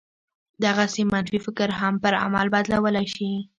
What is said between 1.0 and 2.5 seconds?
منفي فکر هم پر عمل